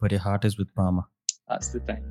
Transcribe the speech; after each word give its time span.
but 0.00 0.10
your 0.10 0.20
heart 0.20 0.44
is 0.44 0.58
with 0.58 0.72
Parma. 0.74 1.06
That's 1.48 1.68
the 1.68 1.80
thing. 1.80 2.02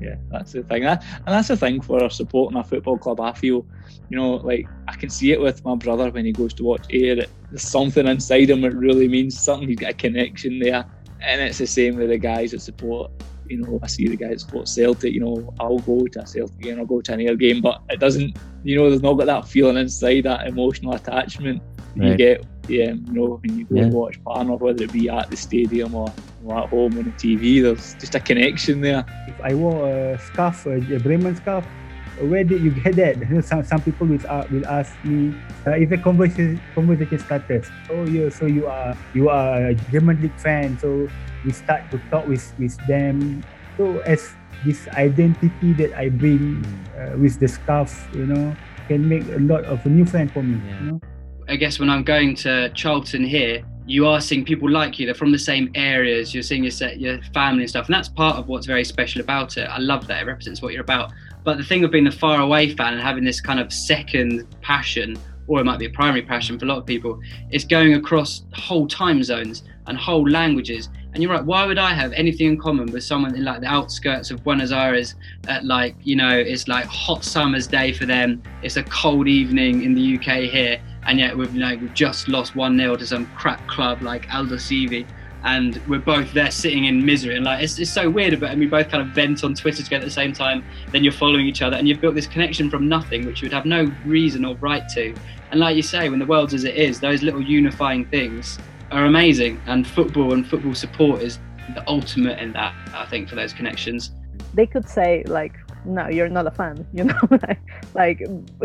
Yeah, 0.00 0.16
that's 0.30 0.52
the 0.52 0.62
thing. 0.64 0.82
That, 0.82 1.04
and 1.18 1.26
that's 1.26 1.48
the 1.48 1.56
thing 1.56 1.80
for 1.80 2.10
supporting 2.10 2.58
a 2.58 2.64
football 2.64 2.98
club. 2.98 3.20
I 3.20 3.32
feel, 3.32 3.66
you 4.08 4.16
know, 4.16 4.34
like 4.36 4.66
I 4.88 4.96
can 4.96 5.08
see 5.08 5.32
it 5.32 5.40
with 5.40 5.64
my 5.64 5.76
brother 5.76 6.10
when 6.10 6.24
he 6.24 6.32
goes 6.32 6.52
to 6.54 6.64
watch 6.64 6.86
Ayr. 6.90 7.26
There's 7.50 7.62
something 7.62 8.06
inside 8.06 8.50
him 8.50 8.62
that 8.62 8.74
really 8.74 9.08
means 9.08 9.38
something. 9.38 9.68
He's 9.68 9.78
got 9.78 9.90
a 9.90 9.94
connection 9.94 10.58
there. 10.58 10.84
And 11.20 11.40
it's 11.40 11.58
the 11.58 11.66
same 11.66 11.96
with 11.96 12.08
the 12.08 12.18
guys 12.18 12.50
that 12.50 12.60
support 12.60 13.10
you 13.48 13.58
know, 13.58 13.78
I 13.82 13.86
see 13.86 14.08
the 14.08 14.16
guys 14.16 14.42
support 14.42 14.68
Celtic, 14.68 15.12
you 15.12 15.20
know, 15.20 15.54
I'll 15.60 15.78
go 15.78 16.06
to 16.06 16.20
a 16.20 16.26
Celtic 16.26 16.58
game, 16.60 16.78
I'll 16.78 16.86
go 16.86 17.00
to 17.00 17.12
an 17.12 17.20
Ayr 17.20 17.36
game, 17.36 17.60
but 17.60 17.82
it 17.90 18.00
doesn't, 18.00 18.36
you 18.62 18.76
know, 18.76 18.88
there's 18.88 19.02
not 19.02 19.14
got 19.14 19.26
that 19.26 19.48
feeling 19.48 19.76
inside, 19.76 20.22
that 20.22 20.46
emotional 20.46 20.94
attachment 20.94 21.62
right. 21.96 22.10
you 22.10 22.16
get, 22.16 22.44
yeah, 22.68 22.92
you 22.92 23.12
know, 23.12 23.40
when 23.42 23.58
you 23.58 23.64
go 23.66 23.76
yeah. 23.76 23.82
and 23.82 23.92
watch 23.92 24.22
Parma, 24.24 24.56
whether 24.56 24.84
it 24.84 24.92
be 24.92 25.08
at 25.08 25.30
the 25.30 25.36
stadium 25.36 25.94
or, 25.94 26.12
or 26.44 26.58
at 26.62 26.68
home 26.70 26.96
on 26.98 27.04
the 27.04 27.10
TV, 27.10 27.62
there's 27.62 27.94
just 27.94 28.14
a 28.14 28.20
connection 28.20 28.80
there. 28.80 29.04
If 29.28 29.40
I 29.40 29.54
wore 29.54 29.88
a 29.88 30.18
scarf, 30.18 30.66
a 30.66 30.80
Bremen 30.98 31.36
scarf, 31.36 31.66
where 32.20 32.44
did 32.44 32.62
you 32.62 32.70
get 32.70 32.96
that? 32.96 33.18
You 33.18 33.26
know, 33.36 33.40
some 33.40 33.64
some 33.64 33.80
people 33.82 34.06
will 34.06 34.20
uh, 34.28 34.46
will 34.50 34.66
ask 34.66 34.92
me. 35.04 35.34
Uh, 35.66 35.72
it's 35.72 35.92
a 35.92 35.98
conversation 35.98 36.60
conversation 36.74 37.18
starters. 37.18 37.66
Oh 37.90 38.04
yeah, 38.06 38.28
so 38.28 38.46
you 38.46 38.66
are 38.66 38.94
you 39.14 39.28
are 39.28 39.70
a 39.70 39.74
German 39.90 40.20
league 40.22 40.38
fan. 40.38 40.78
So 40.78 41.08
we 41.44 41.52
start 41.52 41.90
to 41.90 41.98
talk 42.10 42.26
with 42.26 42.44
with 42.58 42.76
them. 42.86 43.42
So 43.76 43.98
as 44.06 44.34
this 44.64 44.86
identity 44.94 45.72
that 45.74 45.92
I 45.98 46.08
bring 46.08 46.64
uh, 46.96 47.18
with 47.18 47.40
the 47.40 47.48
scarf, 47.48 47.90
you 48.14 48.26
know, 48.26 48.54
can 48.88 49.08
make 49.08 49.26
a 49.28 49.40
lot 49.40 49.64
of 49.64 49.84
a 49.84 49.88
new 49.88 50.06
friend 50.06 50.30
for 50.30 50.42
me. 50.42 50.60
Yeah. 50.64 50.80
You 50.80 50.86
know. 50.86 51.00
I 51.48 51.56
guess 51.56 51.78
when 51.78 51.90
I'm 51.90 52.04
going 52.04 52.36
to 52.36 52.70
Charlton 52.70 53.24
here, 53.24 53.62
you 53.86 54.06
are 54.06 54.20
seeing 54.20 54.44
people 54.44 54.70
like 54.70 54.98
you. 54.98 55.06
They're 55.06 55.14
from 55.14 55.32
the 55.32 55.38
same 55.38 55.70
areas. 55.74 56.32
You're 56.32 56.42
seeing 56.42 56.64
your 56.64 56.70
set, 56.70 56.98
your 57.00 57.20
family 57.34 57.62
and 57.64 57.70
stuff, 57.70 57.86
and 57.86 57.94
that's 57.94 58.08
part 58.08 58.36
of 58.36 58.48
what's 58.48 58.66
very 58.66 58.84
special 58.84 59.20
about 59.20 59.56
it. 59.56 59.68
I 59.68 59.78
love 59.78 60.06
that 60.06 60.22
it 60.22 60.26
represents 60.26 60.62
what 60.62 60.72
you're 60.72 60.82
about. 60.82 61.12
But 61.44 61.58
the 61.58 61.64
thing 61.64 61.84
of 61.84 61.90
being 61.90 62.06
a 62.06 62.12
far 62.12 62.40
away 62.40 62.74
fan 62.74 62.94
and 62.94 63.02
having 63.02 63.24
this 63.24 63.40
kind 63.40 63.60
of 63.60 63.72
second 63.72 64.46
passion, 64.62 65.16
or 65.46 65.60
it 65.60 65.64
might 65.64 65.78
be 65.78 65.84
a 65.84 65.90
primary 65.90 66.22
passion 66.22 66.58
for 66.58 66.64
a 66.64 66.68
lot 66.68 66.78
of 66.78 66.86
people, 66.86 67.20
is 67.50 67.64
going 67.64 67.94
across 67.94 68.44
whole 68.54 68.88
time 68.88 69.22
zones 69.22 69.64
and 69.86 69.98
whole 69.98 70.26
languages. 70.28 70.88
And 71.12 71.22
you're 71.22 71.30
right, 71.30 71.44
why 71.44 71.66
would 71.66 71.78
I 71.78 71.92
have 71.92 72.12
anything 72.12 72.46
in 72.46 72.58
common 72.58 72.90
with 72.90 73.04
someone 73.04 73.34
in 73.36 73.44
like 73.44 73.60
the 73.60 73.66
outskirts 73.66 74.30
of 74.30 74.42
Buenos 74.42 74.72
Aires 74.72 75.14
at 75.46 75.64
like, 75.64 75.94
you 76.02 76.16
know, 76.16 76.30
it's 76.30 76.66
like 76.66 76.86
hot 76.86 77.22
summer's 77.22 77.66
day 77.66 77.92
for 77.92 78.06
them, 78.06 78.42
it's 78.62 78.76
a 78.76 78.82
cold 78.84 79.28
evening 79.28 79.82
in 79.82 79.94
the 79.94 80.16
UK 80.16 80.50
here, 80.50 80.80
and 81.06 81.18
yet 81.18 81.36
we've 81.36 81.54
like 81.54 81.80
we've 81.80 81.94
just 81.94 82.28
lost 82.28 82.56
one 82.56 82.78
0 82.78 82.96
to 82.96 83.06
some 83.06 83.26
crap 83.36 83.66
club 83.68 84.02
like 84.02 84.26
Aldosivi. 84.26 85.06
And 85.46 85.78
we're 85.86 85.98
both 85.98 86.32
there 86.32 86.50
sitting 86.50 86.86
in 86.86 87.04
misery. 87.04 87.36
And 87.36 87.44
like 87.44 87.62
it's, 87.62 87.78
it's 87.78 87.90
so 87.90 88.08
weird 88.08 88.38
but 88.40 88.50
and 88.50 88.58
we 88.58 88.66
both 88.66 88.88
kind 88.88 89.02
of 89.06 89.14
vent 89.14 89.44
on 89.44 89.54
twitter 89.54 89.82
together 89.82 90.02
at 90.02 90.06
the 90.06 90.10
same 90.10 90.32
time. 90.32 90.64
Then 90.90 91.04
you're 91.04 91.12
following 91.12 91.46
each 91.46 91.62
other 91.62 91.76
and 91.76 91.86
you've 91.86 92.00
built 92.00 92.14
this 92.14 92.26
connection 92.26 92.70
from 92.70 92.88
nothing 92.88 93.26
which 93.26 93.42
you 93.42 93.46
would 93.46 93.52
have 93.52 93.66
no 93.66 93.92
reason 94.06 94.44
or 94.44 94.56
right 94.56 94.88
to. 94.90 95.14
And 95.50 95.60
like 95.60 95.76
you 95.76 95.82
say 95.82 96.08
when 96.08 96.18
the 96.18 96.26
world's 96.26 96.54
as 96.54 96.64
it 96.64 96.76
is 96.76 97.00
those 97.00 97.22
little 97.22 97.42
unifying 97.42 98.06
things 98.06 98.58
are 98.90 99.04
amazing. 99.04 99.60
And 99.66 99.86
football 99.86 100.32
and 100.32 100.46
football 100.46 100.74
support 100.74 101.20
is 101.20 101.38
the 101.74 101.82
ultimate 101.88 102.38
in 102.38 102.52
that 102.52 102.74
i 102.92 103.06
think 103.06 103.28
for 103.28 103.36
those 103.36 103.52
connections. 103.52 104.12
They 104.52 104.66
could 104.66 104.88
say 104.88 105.24
like 105.26 105.56
no 105.84 106.08
you're 106.08 106.28
not 106.28 106.46
a 106.46 106.50
fan 106.50 106.86
you 106.92 107.04
know 107.04 107.20
like, 107.30 107.60
like 107.94 108.18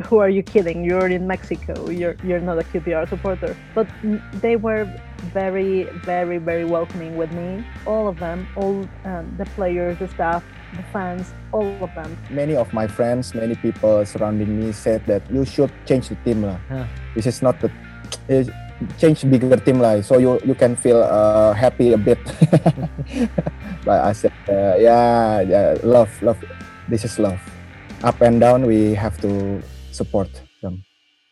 who 0.06 0.18
are 0.20 0.30
you 0.30 0.44
kidding? 0.44 0.84
You're 0.84 1.08
in 1.08 1.28
mexico 1.28 1.90
you're 1.90 2.16
you're 2.24 2.40
not 2.40 2.60
a 2.60 2.64
qpr 2.64 3.08
supporter. 3.08 3.56
But 3.76 3.88
they 4.42 4.56
were 4.56 4.86
very 5.34 5.84
very 6.04 6.38
very 6.38 6.66
welcoming 6.66 7.18
with 7.18 7.32
me 7.32 7.64
all 7.86 8.08
of 8.08 8.20
them 8.20 8.48
all 8.56 8.88
um, 9.06 9.36
the 9.38 9.46
players 9.58 10.00
the 10.00 10.08
staff 10.08 10.44
the 10.76 10.84
fans 10.94 11.34
all 11.52 11.76
of 11.82 11.94
them. 11.96 12.18
Many 12.30 12.56
of 12.56 12.72
my 12.74 12.88
friends 12.88 13.34
many 13.34 13.56
people 13.56 14.06
surrounding 14.06 14.60
me 14.60 14.72
said 14.72 15.06
that 15.08 15.24
you 15.32 15.46
should 15.46 15.72
change 15.86 16.10
the 16.10 16.16
team 16.24 16.44
lah. 16.44 16.58
Huh. 16.70 16.86
this 17.16 17.26
is 17.26 17.42
not 17.42 17.60
the 17.60 17.72
change 18.98 19.28
bigger 19.28 19.60
team 19.60 19.84
lah 19.84 20.00
so 20.00 20.18
you 20.18 20.40
you 20.48 20.56
can 20.56 20.76
feel 20.76 21.04
uh, 21.04 21.52
happy 21.52 21.92
a 21.94 22.00
bit. 22.00 22.20
But 23.86 24.04
i 24.04 24.12
said 24.12 24.36
uh, 24.48 24.76
yeah, 24.78 25.42
yeah 25.42 25.68
love 25.84 26.12
love 26.22 26.38
this 26.90 27.06
is 27.06 27.20
love. 27.20 27.40
Up 28.04 28.22
and 28.22 28.40
down 28.40 28.66
we 28.66 28.94
have 28.94 29.20
to 29.22 29.62
support 29.92 30.30